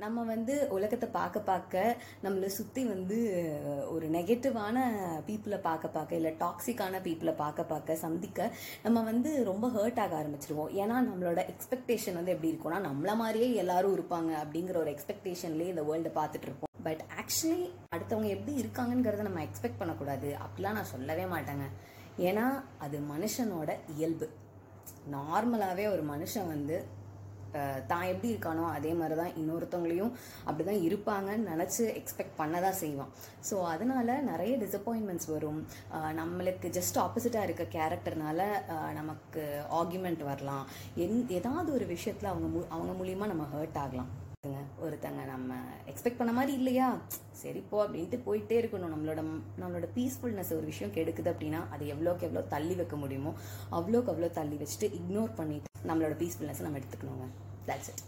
நம்ம 0.00 0.22
வந்து 0.30 0.54
உலகத்தை 0.76 1.06
பார்க்க 1.16 1.40
பார்க்க 1.40 1.82
நம்மளை 2.24 2.48
சுற்றி 2.56 2.82
வந்து 2.84 3.18
ஒரு 3.94 4.06
நெகட்டிவான 4.16 4.78
பீப்புளை 5.28 5.58
பார்க்க 5.66 5.88
பார்க்க 5.94 6.18
இல்லை 6.18 6.32
டாக்ஸிக்கான 6.42 7.00
பீப்புளை 7.06 7.34
பார்க்க 7.36 7.64
பார்க்க 7.70 7.96
சந்திக்க 8.02 8.48
நம்ம 8.82 9.02
வந்து 9.10 9.30
ரொம்ப 9.50 9.68
ஹர்ட் 9.76 10.00
ஆக 10.04 10.14
ஆரம்பிச்சிருவோம். 10.20 10.72
ஏன்னா 10.82 10.96
நம்மளோட 11.08 11.42
எக்ஸ்பெக்டேஷன் 11.52 12.18
வந்து 12.18 12.34
எப்படி 12.34 12.50
இருக்கும்னா 12.52 12.80
நம்மள 12.88 13.14
மாதிரியே 13.22 13.48
எல்லாரும் 13.62 13.96
இருப்பாங்க 13.98 14.32
அப்படிங்கிற 14.42 14.76
ஒரு 14.82 14.92
எக்ஸ்பெக்டேஷன்லேயே 14.94 15.72
இந்த 15.74 15.84
வேர்ல்டை 15.88 16.12
பார்த்துட்டு 16.18 16.48
இருப்போம். 16.48 16.72
பட் 16.88 17.02
ஆக்சுவலி 17.22 17.62
அடுத்தவங்க 17.94 18.30
எப்படி 18.36 18.54
இருக்காங்கங்கிறத 18.62 19.26
நம்ம 19.30 19.46
எக்ஸ்பெக்ட் 19.48 19.80
பண்ணக்கூடாது. 19.80 20.30
அப்படிலாம் 20.46 20.78
நான் 20.80 20.92
சொல்லவே 20.94 21.26
மாட்டேங்க. 21.34 21.68
ஏன்னா 22.28 22.46
அது 22.86 22.98
மனுஷனோட 23.14 23.70
இயல்பு. 23.96 24.28
நார்மலாகவே 25.16 25.86
ஒரு 25.94 26.04
மனுஷன் 26.12 26.52
வந்து 26.54 26.76
தான் 27.92 28.08
எப்படி 28.12 28.28
இருக்கானோ 28.32 28.64
அதே 28.76 28.92
மாதிரி 29.00 29.16
தான் 29.20 29.36
இன்னொருத்தவங்களையும் 29.40 30.12
அப்படி 30.46 30.64
தான் 30.70 30.82
இருப்பாங்கன்னு 30.88 31.50
நினச்சி 31.52 31.82
எக்ஸ்பெக்ட் 32.00 32.36
பண்ண 32.40 32.60
தான் 32.66 32.78
செய்வான். 32.82 33.12
ஸோ 33.48 33.56
அதனால 33.72 34.18
நிறைய 34.30 34.54
டிசப்பாயின்மெண்ட்ஸ் 34.64 35.30
வரும். 35.34 35.60
நம்மளுக்கு 36.20 36.68
ஜஸ்ட் 36.78 37.00
ஆப்போசிட்டாக 37.04 37.46
இருக்க 37.48 37.66
கேரக்டர்னால 37.78 38.42
நமக்கு 39.00 39.42
ஆர்குமெண்ட் 39.80 40.22
வரலாம். 40.30 40.64
எந் 41.06 41.18
ஏதாவது 41.38 41.70
ஒரு 41.78 41.88
விஷயத்தில் 41.94 42.32
அவங்க 42.34 42.48
மு 42.54 42.62
அவங்க 42.76 42.94
மூலியமாக 43.00 43.32
நம்ம 43.32 43.46
ஹர்ட் 43.56 43.80
ஆகலாம். 43.84 44.12
ஒருத்தங்க 44.84 45.20
நம்ம 45.30 45.54
எக்ஸ்பெக்ட் 45.90 46.18
பண்ண 46.18 46.32
மாதிரி 46.36 46.52
இல்லையா? 46.58 46.88
சரிப்போ 47.42 47.76
அப்படின்ட்டு 47.84 48.18
போயிட்டே 48.26 48.56
இருக்கணும். 48.60 48.92
நம்மளோட 48.94 49.20
நம்மளோட 49.62 49.86
பீஸ்ஃபுல்னஸ் 49.96 50.52
ஒரு 50.58 50.66
விஷயம் 50.72 50.92
கெடுக்குது 50.96 51.32
அப்படின்னா 51.32 51.60
அது 51.74 51.84
எவ்வளோக்கு 51.94 52.26
எவ்வளோ 52.28 52.42
தள்ளி 52.54 52.74
வைக்க 52.80 52.96
முடியுமோ 53.04 53.32
அவ்வளோக்கு 53.78 54.12
அவ்வளோ 54.12 54.30
தள்ளி 54.40 54.58
வச்சுட்டு 54.62 54.88
இக்னோர் 54.98 55.32
பண்ணிட்டு 55.40 55.72
நம்மளோட 55.90 56.14
பீஸ்ஃபுல்னஸ் 56.22 56.64
நம்ம 56.66 56.78
எடுத்துக்கணுங்க. 56.80 57.26
தட்ஸ் 57.70 57.90
இட் 57.92 58.02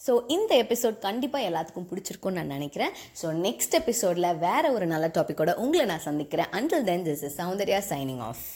ஸோ 0.00 0.12
இந்த 0.34 0.52
எபிசோட் 0.64 0.96
கண்டிப்பாக 1.06 1.48
எல்லாத்துக்கும் 1.50 1.88
பிடிச்சிருக்கும்னு 1.90 2.38
நான் 2.38 2.54
நினைக்கிறேன். 2.56 2.92
ஸோ 3.20 3.26
நெக்ஸ்ட் 3.46 3.76
எபிசோடில் 3.78 4.28
வேற 4.46 4.64
ஒரு 4.76 4.86
நல்ல 4.92 5.06
டாப்பிக்கோட 5.16 5.52
உங்களை 5.64 5.84
நான் 5.92 6.06
சந்திக்கிறேன். 6.08 6.50
Until 6.58 6.86
then 6.90 7.04
this 7.08 7.24
is 7.28 7.38
Soundarya 7.42 7.80
signing 7.92 8.22
off 8.28 8.46